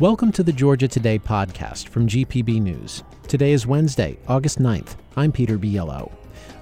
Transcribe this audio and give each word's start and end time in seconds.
Welcome 0.00 0.32
to 0.32 0.42
the 0.42 0.52
Georgia 0.52 0.88
Today 0.88 1.20
podcast 1.20 1.86
from 1.86 2.08
GPB 2.08 2.60
News. 2.60 3.04
Today 3.28 3.52
is 3.52 3.64
Wednesday, 3.64 4.18
August 4.26 4.58
9th. 4.58 4.96
I'm 5.16 5.30
Peter 5.30 5.56
Biello. 5.56 6.10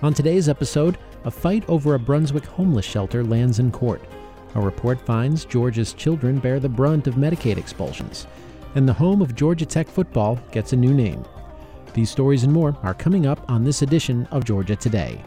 On 0.03 0.13
today's 0.13 0.51
episode, 0.51 0.99
a 1.25 1.31
fight 1.31 1.65
over 1.67 1.95
a 1.95 1.99
Brunswick 1.99 2.45
homeless 2.45 2.85
shelter 2.85 3.25
lands 3.25 3.59
in 3.59 3.73
court. 3.73 4.03
A 4.55 4.61
report 4.61 5.01
finds 5.01 5.47
Georgia's 5.47 5.95
children 5.95 6.41
bear 6.41 6.61
the 6.61 6.69
brunt 6.69 7.07
of 7.07 7.15
Medicaid 7.15 7.57
expulsions. 7.57 8.27
And 8.75 8.87
the 8.87 8.93
home 8.93 9.23
of 9.23 9.35
Georgia 9.35 9.65
Tech 9.65 9.89
football 9.89 10.39
gets 10.51 10.75
a 10.75 10.77
new 10.77 10.93
name. 10.93 11.25
These 11.95 12.11
stories 12.11 12.45
and 12.45 12.53
more 12.53 12.77
are 12.83 12.93
coming 12.93 13.25
up 13.25 13.51
on 13.51 13.65
this 13.65 13.81
edition 13.81 14.27
of 14.27 14.45
Georgia 14.45 14.77
Today. 14.77 15.25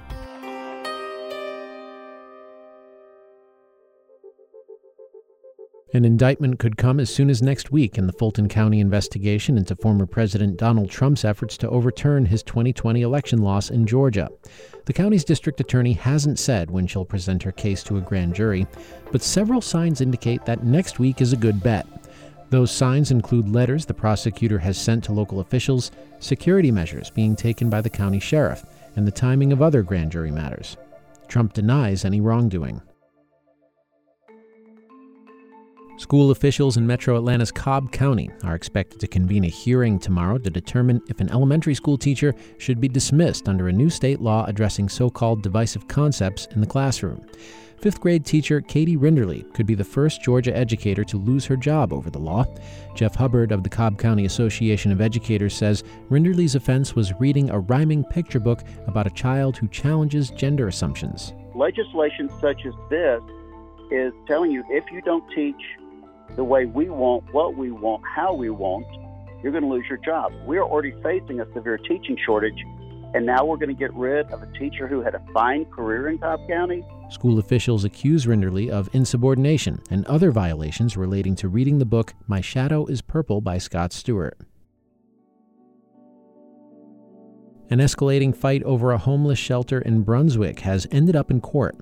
An 5.96 6.04
indictment 6.04 6.60
could 6.60 6.76
come 6.76 7.00
as 7.00 7.10
soon 7.10 7.30
as 7.30 7.42
next 7.42 7.72
week 7.72 7.98
in 7.98 8.06
the 8.06 8.12
Fulton 8.12 8.50
County 8.50 8.82
investigation 8.82 9.58
into 9.58 9.78
former 9.78 10.06
President 10.06 10.58
Donald 10.58 10.90
Trump's 10.90 11.24
efforts 11.24 11.56
to 11.56 11.70
overturn 11.70 12.26
his 12.26 12.44
2020 12.44 13.02
election 13.02 13.42
loss 13.42 13.70
in 13.70 13.88
Georgia. 13.88 14.30
The 14.88 14.92
county's 14.92 15.24
district 15.24 15.62
attorney 15.62 15.94
hasn't 15.94 16.38
said 16.38 16.70
when 16.70 16.86
she'll 16.86 17.06
present 17.06 17.44
her 17.44 17.54
case 17.54 17.82
to 17.84 17.96
a 17.96 18.02
grand 18.02 18.36
jury, 18.36 18.68
but 19.14 19.22
several 19.22 19.62
signs 19.62 20.02
indicate 20.02 20.44
that 20.44 20.66
next 20.66 21.00
week 21.00 21.22
is 21.22 21.32
a 21.32 21.38
good 21.38 21.64
bet. 21.64 21.88
Those 22.50 22.72
signs 22.72 23.12
include 23.12 23.48
letters 23.48 23.86
the 23.86 23.94
prosecutor 23.94 24.60
has 24.60 24.78
sent 24.78 25.02
to 25.06 25.14
local 25.14 25.40
officials, 25.40 25.92
security 26.20 26.72
measures 26.72 27.10
being 27.10 27.38
taken 27.38 27.70
by 27.70 27.80
the 27.80 27.90
county 27.90 28.20
sheriff, 28.20 28.66
and 28.98 29.08
the 29.08 29.12
timing 29.12 29.54
of 29.54 29.62
other 29.62 29.82
grand 29.82 30.12
jury 30.12 30.30
matters. 30.30 30.76
Trump 31.30 31.54
denies 31.54 32.04
any 32.04 32.20
wrongdoing. 32.20 32.82
School 35.98 36.32
officials 36.32 36.76
in 36.76 36.86
metro 36.86 37.16
Atlanta's 37.16 37.54
Cobb 37.54 37.90
County 37.90 38.30
are 38.44 38.54
expected 38.54 39.00
to 39.00 39.08
convene 39.08 39.46
a 39.46 39.50
hearing 39.50 39.98
tomorrow 39.98 40.38
to 40.38 40.50
determine 40.50 41.02
if 41.08 41.22
an 41.22 41.32
elementary 41.32 41.74
school 41.74 41.98
teacher 41.98 42.34
should 42.58 42.82
be 42.82 42.90
dismissed 42.90 43.48
under 43.48 43.70
a 43.70 43.74
new 43.74 43.90
state 43.90 44.20
law 44.20 44.44
addressing 44.46 44.90
so 44.90 45.10
called 45.10 45.42
divisive 45.42 45.88
concepts 45.88 46.48
in 46.48 46.60
the 46.60 46.68
classroom. 46.68 47.26
Fifth 47.80 48.02
grade 48.02 48.26
teacher 48.26 48.60
Katie 48.60 48.98
Rinderle 48.98 49.54
could 49.54 49.66
be 49.66 49.74
the 49.74 49.86
first 49.86 50.22
Georgia 50.22 50.56
educator 50.56 51.06
to 51.06 51.18
lose 51.18 51.46
her 51.46 51.56
job 51.56 51.94
over 51.94 52.10
the 52.10 52.20
law. 52.20 52.46
Jeff 52.94 53.16
Hubbard 53.16 53.54
of 53.54 53.64
the 53.64 53.70
Cobb 53.70 53.98
County 53.98 54.26
Association 54.26 54.92
of 54.92 55.00
Educators 55.00 55.56
says 55.56 55.84
Rinderle's 56.10 56.56
offense 56.56 56.94
was 56.94 57.18
reading 57.22 57.50
a 57.50 57.60
rhyming 57.60 58.04
picture 58.04 58.42
book 58.42 58.64
about 58.88 59.08
a 59.08 59.12
child 59.12 59.56
who 59.56 59.68
challenges 59.70 60.30
gender 60.32 60.68
assumptions. 60.68 61.34
Legislation 61.54 62.30
such 62.42 62.66
as 62.66 62.74
this 62.90 63.22
is 63.92 64.12
telling 64.28 64.52
you 64.52 64.62
if 64.70 64.84
you 64.92 65.02
don't 65.02 65.24
teach 65.34 65.56
the 66.36 66.44
way 66.44 66.66
we 66.66 66.90
want, 66.90 67.24
what 67.34 67.56
we 67.56 67.72
want, 67.72 68.04
how 68.16 68.34
we 68.34 68.50
want, 68.50 68.86
you're 69.42 69.52
going 69.52 69.64
to 69.64 69.70
lose 69.70 69.86
your 69.88 70.00
job. 70.00 70.34
We're 70.46 70.64
already 70.64 70.94
facing 71.04 71.40
a 71.40 71.46
severe 71.54 71.78
teaching 71.78 72.18
shortage, 72.26 72.60
and 73.14 73.26
now 73.26 73.46
we're 73.46 73.58
going 73.58 73.70
to 73.70 73.76
get 73.76 73.94
rid 73.94 74.32
of 74.32 74.42
a 74.42 74.52
teacher 74.58 74.88
who 74.88 75.02
had 75.02 75.16
a 75.16 75.22
fine 75.34 75.66
career 75.66 76.10
in 76.10 76.18
Cobb 76.18 76.48
County. 76.48 76.84
School 77.10 77.38
officials 77.38 77.86
accuse 77.86 78.26
Rinderle 78.26 78.70
of 78.70 78.90
insubordination 78.94 79.82
and 79.92 80.06
other 80.08 80.32
violations 80.32 80.98
relating 80.98 81.36
to 81.36 81.48
reading 81.48 81.78
the 81.78 81.86
book 81.86 82.14
My 82.28 82.42
Shadow 82.42 82.88
is 82.88 83.02
Purple 83.02 83.42
by 83.42 83.60
Scott 83.60 83.94
Stewart. 83.94 84.38
An 87.70 87.80
escalating 87.80 88.36
fight 88.36 88.62
over 88.64 88.92
a 88.92 88.98
homeless 88.98 89.40
shelter 89.40 89.80
in 89.80 90.02
Brunswick 90.02 90.60
has 90.62 90.88
ended 90.92 91.16
up 91.16 91.32
in 91.32 91.42
court. 91.42 91.76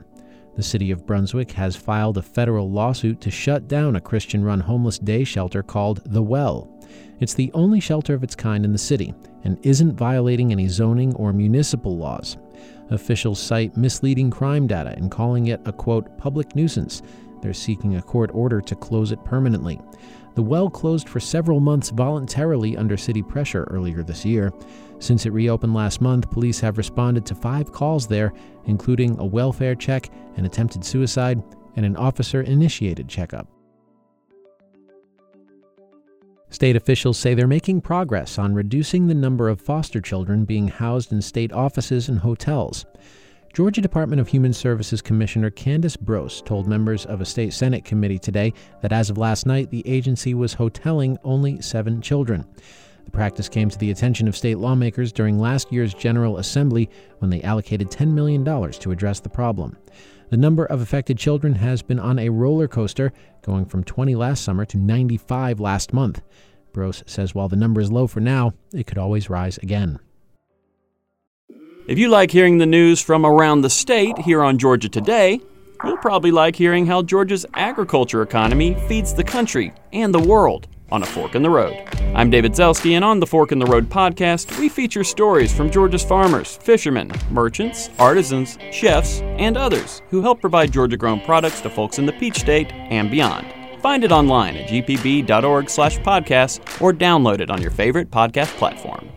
The 0.55 0.63
city 0.63 0.91
of 0.91 1.05
Brunswick 1.07 1.51
has 1.53 1.75
filed 1.75 2.17
a 2.17 2.21
federal 2.21 2.69
lawsuit 2.69 3.19
to 3.21 3.31
shut 3.31 3.67
down 3.67 3.95
a 3.95 4.01
Christian 4.01 4.43
run 4.43 4.59
homeless 4.59 4.99
day 4.99 5.23
shelter 5.23 5.63
called 5.63 6.01
The 6.05 6.21
Well. 6.21 6.69
It's 7.19 7.33
the 7.33 7.51
only 7.53 7.79
shelter 7.79 8.13
of 8.13 8.23
its 8.23 8.35
kind 8.35 8.63
in 8.63 8.71
the 8.71 8.77
city 8.77 9.15
and 9.43 9.57
isn't 9.65 9.95
violating 9.95 10.51
any 10.51 10.67
zoning 10.67 11.15
or 11.15 11.33
municipal 11.33 11.97
laws. 11.97 12.37
Officials 12.91 13.39
cite 13.39 13.75
misleading 13.75 14.29
crime 14.29 14.67
data 14.67 14.93
and 14.95 15.09
calling 15.09 15.47
it 15.47 15.61
a 15.65 15.73
quote, 15.73 16.17
public 16.17 16.55
nuisance. 16.55 17.01
They're 17.43 17.53
seeking 17.53 17.97
a 17.97 18.01
court 18.01 18.31
order 18.33 18.61
to 18.61 18.75
close 18.75 19.11
it 19.11 19.23
permanently. 19.25 19.77
The 20.35 20.41
well 20.41 20.69
closed 20.69 21.09
for 21.09 21.19
several 21.19 21.59
months 21.59 21.89
voluntarily 21.89 22.77
under 22.77 22.95
city 22.95 23.21
pressure 23.21 23.67
earlier 23.69 24.01
this 24.01 24.23
year. 24.23 24.53
Since 24.99 25.25
it 25.25 25.33
reopened 25.33 25.73
last 25.73 25.99
month, 25.99 26.31
police 26.31 26.61
have 26.61 26.77
responded 26.77 27.25
to 27.25 27.35
five 27.35 27.73
calls 27.73 28.07
there, 28.07 28.31
including 28.65 29.19
a 29.19 29.25
welfare 29.25 29.75
check, 29.75 30.09
an 30.37 30.45
attempted 30.45 30.85
suicide, 30.85 31.43
and 31.75 31.85
an 31.85 31.97
officer 31.97 32.41
initiated 32.41 33.09
checkup. 33.09 33.49
State 36.49 36.77
officials 36.77 37.17
say 37.17 37.33
they're 37.33 37.45
making 37.45 37.81
progress 37.81 38.39
on 38.39 38.53
reducing 38.53 39.07
the 39.07 39.13
number 39.13 39.49
of 39.49 39.59
foster 39.59 39.99
children 39.99 40.45
being 40.45 40.69
housed 40.69 41.11
in 41.11 41.21
state 41.21 41.51
offices 41.51 42.07
and 42.07 42.19
hotels. 42.19 42.85
Georgia 43.53 43.81
Department 43.81 44.19
of 44.19 44.27
Human 44.29 44.51
Services 44.51 44.99
Commissioner 44.99 45.51
Candice 45.51 45.95
Broce 45.95 46.43
told 46.43 46.67
members 46.67 47.05
of 47.05 47.21
a 47.21 47.25
state 47.25 47.53
Senate 47.53 47.85
committee 47.85 48.17
today 48.17 48.51
that 48.81 48.91
as 48.91 49.11
of 49.11 49.19
last 49.19 49.45
night, 49.45 49.69
the 49.69 49.87
agency 49.87 50.33
was 50.33 50.55
hoteling 50.55 51.17
only 51.23 51.61
seven 51.61 52.01
children. 52.01 52.47
The 53.05 53.11
practice 53.11 53.47
came 53.47 53.69
to 53.69 53.77
the 53.77 53.91
attention 53.91 54.27
of 54.27 54.35
state 54.35 54.57
lawmakers 54.57 55.11
during 55.11 55.37
last 55.37 55.71
year's 55.71 55.93
General 55.93 56.39
Assembly 56.39 56.89
when 57.19 57.29
they 57.29 57.43
allocated 57.43 57.91
$10 57.91 58.11
million 58.13 58.43
to 58.43 58.91
address 58.91 59.19
the 59.19 59.29
problem. 59.29 59.77
The 60.31 60.37
number 60.37 60.65
of 60.65 60.81
affected 60.81 61.19
children 61.19 61.53
has 61.53 61.83
been 61.83 61.99
on 61.99 62.17
a 62.17 62.29
roller 62.29 62.67
coaster, 62.67 63.13
going 63.43 63.65
from 63.65 63.83
20 63.83 64.15
last 64.15 64.43
summer 64.43 64.65
to 64.65 64.79
95 64.79 65.59
last 65.59 65.93
month. 65.93 66.23
Brose 66.71 67.03
says 67.05 67.35
while 67.35 67.49
the 67.49 67.55
number 67.55 67.81
is 67.81 67.91
low 67.91 68.07
for 68.07 68.19
now, 68.19 68.53
it 68.73 68.87
could 68.87 68.97
always 68.97 69.29
rise 69.29 69.59
again. 69.59 69.99
If 71.85 71.99
you 71.99 72.07
like 72.07 72.31
hearing 72.31 72.59
the 72.59 72.65
news 72.65 73.01
from 73.01 73.25
around 73.25 73.59
the 73.59 73.69
state 73.69 74.17
here 74.19 74.41
on 74.41 74.57
Georgia 74.57 74.87
Today, 74.87 75.41
you'll 75.83 75.97
probably 75.97 76.31
like 76.31 76.55
hearing 76.55 76.85
how 76.85 77.01
Georgia's 77.01 77.45
agriculture 77.55 78.21
economy 78.21 78.75
feeds 78.87 79.13
the 79.13 79.23
country 79.23 79.73
and 79.91 80.13
the 80.13 80.19
world 80.19 80.67
on 80.93 81.03
A 81.03 81.05
Fork 81.05 81.35
in 81.35 81.43
the 81.43 81.49
Road. 81.49 81.75
I'm 82.15 82.29
David 82.29 82.53
Zelski, 82.53 82.93
and 82.93 83.03
on 83.03 83.19
the 83.19 83.27
Fork 83.27 83.51
in 83.51 83.59
the 83.59 83.65
Road 83.65 83.89
podcast, 83.89 84.57
we 84.57 84.69
feature 84.69 85.03
stories 85.03 85.53
from 85.53 85.69
Georgia's 85.69 86.05
farmers, 86.05 86.55
fishermen, 86.55 87.11
merchants, 87.29 87.89
artisans, 87.99 88.57
chefs, 88.71 89.19
and 89.21 89.57
others 89.57 90.01
who 90.09 90.21
help 90.21 90.39
provide 90.39 90.71
Georgia 90.71 90.95
grown 90.95 91.19
products 91.19 91.59
to 91.59 91.69
folks 91.69 91.99
in 91.99 92.05
the 92.05 92.13
Peach 92.13 92.37
State 92.37 92.71
and 92.71 93.11
beyond. 93.11 93.45
Find 93.81 94.05
it 94.05 94.13
online 94.13 94.55
at 94.55 94.69
gpb.org 94.69 95.69
slash 95.69 95.97
podcast 95.99 96.81
or 96.81 96.93
download 96.93 97.41
it 97.41 97.49
on 97.49 97.61
your 97.61 97.71
favorite 97.71 98.09
podcast 98.09 98.55
platform. 98.55 99.09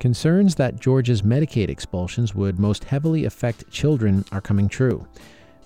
Concerns 0.00 0.54
that 0.54 0.80
Georgia's 0.80 1.20
Medicaid 1.20 1.68
expulsions 1.68 2.34
would 2.34 2.58
most 2.58 2.84
heavily 2.84 3.26
affect 3.26 3.70
children 3.70 4.24
are 4.32 4.40
coming 4.40 4.66
true. 4.66 5.06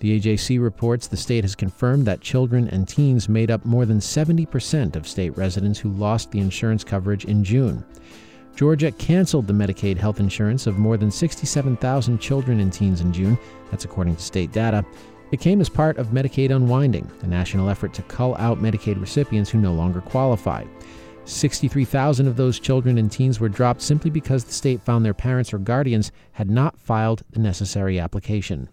The 0.00 0.18
AJC 0.18 0.60
reports 0.60 1.06
the 1.06 1.16
state 1.16 1.44
has 1.44 1.54
confirmed 1.54 2.04
that 2.06 2.20
children 2.20 2.66
and 2.70 2.88
teens 2.88 3.28
made 3.28 3.52
up 3.52 3.64
more 3.64 3.86
than 3.86 4.00
70% 4.00 4.96
of 4.96 5.06
state 5.06 5.36
residents 5.36 5.78
who 5.78 5.90
lost 5.90 6.32
the 6.32 6.40
insurance 6.40 6.82
coverage 6.82 7.26
in 7.26 7.44
June. 7.44 7.84
Georgia 8.56 8.90
canceled 8.90 9.46
the 9.46 9.52
Medicaid 9.52 9.98
health 9.98 10.18
insurance 10.18 10.66
of 10.66 10.78
more 10.78 10.96
than 10.96 11.12
67,000 11.12 12.18
children 12.18 12.58
and 12.58 12.72
teens 12.72 13.02
in 13.02 13.12
June, 13.12 13.38
that's 13.70 13.84
according 13.84 14.16
to 14.16 14.22
state 14.22 14.50
data. 14.50 14.84
It 15.30 15.38
came 15.38 15.60
as 15.60 15.68
part 15.68 15.96
of 15.96 16.08
Medicaid 16.08 16.50
Unwinding, 16.50 17.08
a 17.22 17.26
national 17.28 17.70
effort 17.70 17.94
to 17.94 18.02
cull 18.02 18.34
out 18.38 18.58
Medicaid 18.58 19.00
recipients 19.00 19.48
who 19.48 19.58
no 19.58 19.72
longer 19.72 20.00
qualify. 20.00 20.64
63,000 21.24 22.26
of 22.26 22.36
those 22.36 22.60
children 22.60 22.98
and 22.98 23.10
teens 23.10 23.40
were 23.40 23.48
dropped 23.48 23.80
simply 23.82 24.10
because 24.10 24.44
the 24.44 24.52
state 24.52 24.82
found 24.82 25.04
their 25.04 25.14
parents 25.14 25.52
or 25.52 25.58
guardians 25.58 26.12
had 26.32 26.50
not 26.50 26.78
filed 26.78 27.22
the 27.30 27.40
necessary 27.40 27.98
application. 27.98 28.68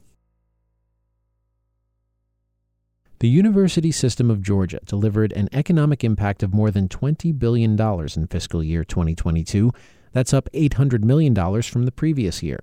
The 3.20 3.30
University 3.30 3.92
System 3.92 4.32
of 4.32 4.42
Georgia 4.42 4.80
delivered 4.84 5.32
an 5.34 5.48
economic 5.54 6.04
impact 6.04 6.42
of 6.42 6.56
more 6.56 6.72
than 6.72 6.88
$20 6.88 7.38
billion 7.38 7.80
in 7.80 8.28
fiscal 8.28 8.64
year 8.64 8.84
2022. 8.84 9.72
That's 10.12 10.34
up 10.34 10.50
$800 10.54 11.04
million 11.04 11.36
from 11.62 11.86
the 11.86 11.92
previous 11.92 12.42
year. 12.42 12.60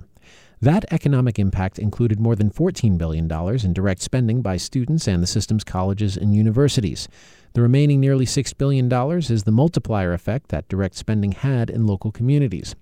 That 0.60 0.92
economic 0.92 1.38
impact 1.38 1.78
included 1.78 2.18
more 2.18 2.34
than 2.34 2.50
$14 2.50 2.98
billion 2.98 3.30
in 3.30 3.72
direct 3.72 4.02
spending 4.02 4.42
by 4.42 4.56
students 4.56 5.06
and 5.06 5.22
the 5.22 5.26
system's 5.26 5.62
colleges 5.62 6.16
and 6.16 6.34
universities. 6.34 7.08
The 7.54 7.62
remaining 7.62 8.00
nearly 8.00 8.26
$6 8.26 8.58
billion 8.58 8.92
is 9.18 9.44
the 9.44 9.52
multiplier 9.52 10.12
effect 10.12 10.48
that 10.48 10.68
direct 10.68 10.96
spending 10.96 11.32
had 11.32 11.70
in 11.70 11.86
local 11.86 12.10
communities. 12.10 12.74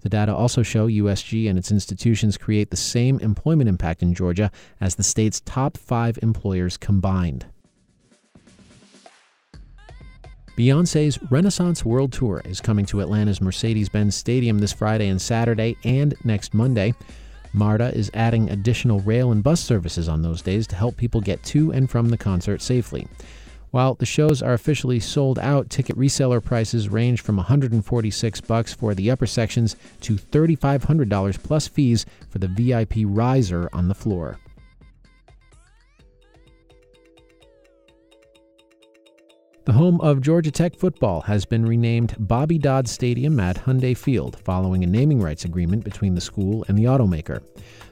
The 0.00 0.08
data 0.08 0.34
also 0.34 0.64
show 0.64 0.88
USG 0.88 1.48
and 1.48 1.56
its 1.56 1.70
institutions 1.70 2.36
create 2.36 2.70
the 2.70 2.76
same 2.76 3.20
employment 3.20 3.68
impact 3.68 4.02
in 4.02 4.12
Georgia 4.12 4.50
as 4.80 4.96
the 4.96 5.04
state's 5.04 5.40
top 5.40 5.76
five 5.76 6.18
employers 6.22 6.76
combined. 6.76 7.46
Beyonce's 10.60 11.18
Renaissance 11.30 11.86
World 11.86 12.12
Tour 12.12 12.42
is 12.44 12.60
coming 12.60 12.84
to 12.84 13.00
Atlanta's 13.00 13.40
Mercedes 13.40 13.88
Benz 13.88 14.14
Stadium 14.14 14.58
this 14.58 14.74
Friday 14.74 15.08
and 15.08 15.18
Saturday 15.18 15.78
and 15.84 16.14
next 16.22 16.52
Monday. 16.52 16.92
MARTA 17.54 17.96
is 17.96 18.10
adding 18.12 18.50
additional 18.50 19.00
rail 19.00 19.32
and 19.32 19.42
bus 19.42 19.62
services 19.62 20.06
on 20.06 20.20
those 20.20 20.42
days 20.42 20.66
to 20.66 20.76
help 20.76 20.98
people 20.98 21.22
get 21.22 21.42
to 21.44 21.72
and 21.72 21.88
from 21.88 22.10
the 22.10 22.18
concert 22.18 22.60
safely. 22.60 23.08
While 23.70 23.94
the 23.94 24.04
shows 24.04 24.42
are 24.42 24.52
officially 24.52 25.00
sold 25.00 25.38
out, 25.38 25.70
ticket 25.70 25.96
reseller 25.96 26.44
prices 26.44 26.90
range 26.90 27.22
from 27.22 27.38
146 27.38 28.42
bucks 28.42 28.74
for 28.74 28.94
the 28.94 29.10
upper 29.10 29.26
sections 29.26 29.76
to 30.02 30.16
$3500 30.16 31.42
plus 31.42 31.68
fees 31.68 32.04
for 32.28 32.38
the 32.38 32.48
VIP 32.48 32.96
riser 33.06 33.70
on 33.72 33.88
the 33.88 33.94
floor. 33.94 34.38
The 39.70 39.76
home 39.76 40.00
of 40.00 40.20
Georgia 40.20 40.50
Tech 40.50 40.74
football 40.74 41.20
has 41.20 41.44
been 41.44 41.64
renamed 41.64 42.16
Bobby 42.18 42.58
Dodd 42.58 42.88
Stadium 42.88 43.38
at 43.38 43.54
Hyundai 43.54 43.96
Field 43.96 44.36
following 44.40 44.82
a 44.82 44.86
naming 44.88 45.22
rights 45.22 45.44
agreement 45.44 45.84
between 45.84 46.16
the 46.16 46.20
school 46.20 46.64
and 46.66 46.76
the 46.76 46.86
automaker. 46.86 47.40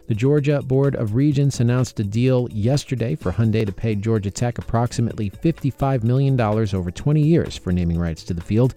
The 0.09 0.15
Georgia 0.15 0.63
Board 0.63 0.97
of 0.97 1.15
Regents 1.15 1.61
announced 1.61 2.01
a 2.01 2.05
deal 2.05 2.49
yesterday 2.51 3.15
for 3.15 3.31
Hyundai 3.31 3.67
to 3.67 3.73
pay 3.73 3.95
Georgia 3.95 4.31
Tech 4.31 4.57
approximately 4.57 5.29
$55 5.29 6.03
million 6.03 6.41
over 6.41 6.91
20 6.91 7.21
years 7.21 7.59
for 7.59 7.75
naming 7.75 7.99
rights 7.99 8.25
to 8.25 8.33
the 8.33 8.41
field. 8.41 8.75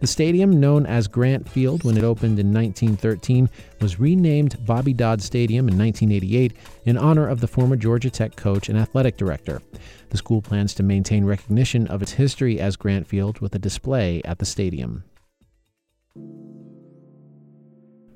The 0.00 0.06
stadium, 0.06 0.60
known 0.60 0.84
as 0.84 1.08
Grant 1.08 1.48
Field 1.48 1.82
when 1.82 1.96
it 1.96 2.04
opened 2.04 2.38
in 2.38 2.52
1913, 2.52 3.48
was 3.80 3.98
renamed 3.98 4.66
Bobby 4.66 4.92
Dodd 4.92 5.22
Stadium 5.22 5.66
in 5.66 5.78
1988 5.78 6.52
in 6.84 6.98
honor 6.98 7.26
of 7.26 7.40
the 7.40 7.48
former 7.48 7.76
Georgia 7.76 8.10
Tech 8.10 8.36
coach 8.36 8.68
and 8.68 8.78
athletic 8.78 9.16
director. 9.16 9.62
The 10.10 10.18
school 10.18 10.42
plans 10.42 10.74
to 10.74 10.82
maintain 10.82 11.24
recognition 11.24 11.86
of 11.86 12.02
its 12.02 12.12
history 12.12 12.60
as 12.60 12.76
Grant 12.76 13.06
Field 13.06 13.38
with 13.38 13.54
a 13.54 13.58
display 13.58 14.20
at 14.26 14.38
the 14.38 14.44
stadium. 14.44 15.04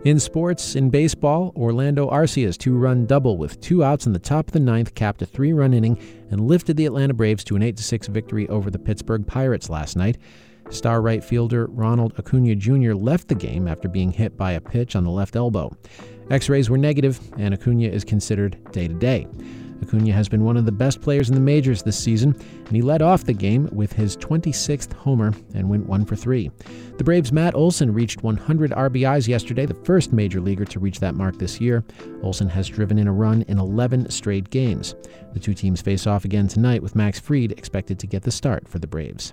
In 0.02 0.18
sports, 0.18 0.76
in 0.76 0.88
baseball, 0.88 1.52
Orlando 1.54 2.08
Arcia's 2.08 2.56
two 2.56 2.74
run 2.74 3.04
double 3.04 3.36
with 3.36 3.60
two 3.60 3.84
outs 3.84 4.06
in 4.06 4.14
the 4.14 4.18
top 4.18 4.46
of 4.46 4.52
the 4.54 4.58
ninth 4.58 4.94
capped 4.94 5.20
a 5.20 5.26
three 5.26 5.52
run 5.52 5.74
inning 5.74 5.98
and 6.30 6.40
lifted 6.40 6.78
the 6.78 6.86
Atlanta 6.86 7.12
Braves 7.12 7.44
to 7.44 7.54
an 7.54 7.62
8 7.62 7.78
6 7.78 8.06
victory 8.06 8.48
over 8.48 8.70
the 8.70 8.78
Pittsburgh 8.78 9.26
Pirates 9.26 9.68
last 9.68 9.98
night. 9.98 10.16
Star 10.70 11.02
right 11.02 11.22
fielder 11.22 11.66
Ronald 11.66 12.14
Acuna 12.18 12.54
Jr. 12.54 12.94
left 12.94 13.28
the 13.28 13.34
game 13.34 13.68
after 13.68 13.88
being 13.88 14.10
hit 14.10 14.38
by 14.38 14.52
a 14.52 14.60
pitch 14.60 14.96
on 14.96 15.04
the 15.04 15.10
left 15.10 15.36
elbow. 15.36 15.70
X 16.30 16.48
rays 16.48 16.70
were 16.70 16.78
negative, 16.78 17.20
and 17.36 17.52
Acuna 17.52 17.88
is 17.88 18.02
considered 18.02 18.56
day 18.72 18.88
to 18.88 18.94
day. 18.94 19.26
Acuna 19.82 20.12
has 20.12 20.28
been 20.28 20.44
one 20.44 20.56
of 20.56 20.64
the 20.64 20.72
best 20.72 21.00
players 21.00 21.28
in 21.28 21.34
the 21.34 21.40
majors 21.40 21.82
this 21.82 21.98
season, 21.98 22.34
and 22.66 22.76
he 22.76 22.82
led 22.82 23.02
off 23.02 23.24
the 23.24 23.32
game 23.32 23.68
with 23.72 23.92
his 23.92 24.16
26th 24.16 24.92
homer 24.92 25.32
and 25.54 25.68
went 25.68 25.86
one 25.86 26.04
for 26.04 26.16
three. 26.16 26.50
The 26.98 27.04
Braves' 27.04 27.32
Matt 27.32 27.54
Olson 27.54 27.92
reached 27.92 28.22
100 28.22 28.72
RBIs 28.72 29.26
yesterday, 29.26 29.66
the 29.66 29.74
first 29.74 30.12
major 30.12 30.40
leaguer 30.40 30.64
to 30.66 30.80
reach 30.80 31.00
that 31.00 31.14
mark 31.14 31.38
this 31.38 31.60
year. 31.60 31.84
Olson 32.22 32.48
has 32.48 32.68
driven 32.68 32.98
in 32.98 33.08
a 33.08 33.12
run 33.12 33.42
in 33.42 33.58
11 33.58 34.10
straight 34.10 34.50
games. 34.50 34.94
The 35.32 35.40
two 35.40 35.54
teams 35.54 35.80
face 35.80 36.06
off 36.06 36.24
again 36.24 36.48
tonight, 36.48 36.82
with 36.82 36.96
Max 36.96 37.18
Fried 37.18 37.52
expected 37.52 37.98
to 38.00 38.06
get 38.06 38.22
the 38.22 38.30
start 38.30 38.68
for 38.68 38.78
the 38.78 38.86
Braves. 38.86 39.32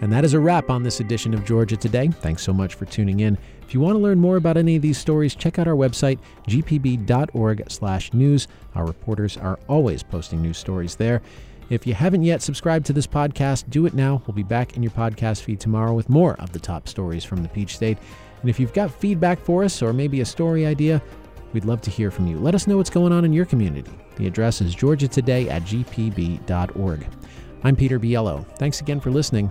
And 0.00 0.12
that 0.12 0.24
is 0.24 0.34
a 0.34 0.40
wrap 0.40 0.70
on 0.70 0.84
this 0.84 1.00
edition 1.00 1.34
of 1.34 1.44
Georgia 1.44 1.76
Today. 1.76 2.08
Thanks 2.08 2.42
so 2.42 2.52
much 2.52 2.74
for 2.74 2.84
tuning 2.84 3.20
in. 3.20 3.36
If 3.62 3.74
you 3.74 3.80
want 3.80 3.96
to 3.96 4.00
learn 4.00 4.18
more 4.18 4.36
about 4.36 4.56
any 4.56 4.76
of 4.76 4.82
these 4.82 4.96
stories, 4.96 5.34
check 5.34 5.58
out 5.58 5.66
our 5.66 5.74
website, 5.74 6.18
gpb.org/news. 6.48 6.88
Our 8.74 8.86
reporters 8.86 9.36
are 9.36 9.58
always 9.68 10.02
posting 10.02 10.40
news 10.40 10.56
stories 10.56 10.94
there. 10.96 11.20
If 11.68 11.86
you 11.86 11.94
haven't 11.94 12.22
yet 12.22 12.40
subscribed 12.40 12.86
to 12.86 12.92
this 12.92 13.06
podcast, 13.06 13.68
do 13.68 13.84
it 13.86 13.92
now. 13.92 14.22
We'll 14.26 14.34
be 14.34 14.42
back 14.42 14.76
in 14.76 14.82
your 14.82 14.92
podcast 14.92 15.42
feed 15.42 15.60
tomorrow 15.60 15.92
with 15.92 16.08
more 16.08 16.34
of 16.40 16.52
the 16.52 16.58
top 16.58 16.88
stories 16.88 17.24
from 17.24 17.42
the 17.42 17.48
Peach 17.48 17.74
State. 17.76 17.98
And 18.40 18.48
if 18.48 18.58
you've 18.58 18.72
got 18.72 18.90
feedback 18.90 19.38
for 19.40 19.64
us 19.64 19.82
or 19.82 19.92
maybe 19.92 20.20
a 20.20 20.24
story 20.24 20.64
idea, 20.64 21.02
we'd 21.52 21.66
love 21.66 21.82
to 21.82 21.90
hear 21.90 22.10
from 22.10 22.26
you. 22.26 22.38
Let 22.38 22.54
us 22.54 22.66
know 22.66 22.78
what's 22.78 22.88
going 22.88 23.12
on 23.12 23.24
in 23.24 23.32
your 23.32 23.44
community. 23.44 23.90
The 24.16 24.26
address 24.26 24.60
is 24.60 24.74
georgiatoday 24.74 25.50
at 25.50 25.62
gpb.org. 25.64 27.06
I'm 27.64 27.76
Peter 27.76 27.98
Biello. 27.98 28.46
Thanks 28.56 28.80
again 28.80 29.00
for 29.00 29.10
listening. 29.10 29.50